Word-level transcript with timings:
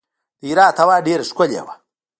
د 0.39 0.41
هرات 0.49 0.75
هوا 0.83 0.97
ډیره 1.07 1.23
ښکلې 1.29 1.61
وه. 1.65 1.73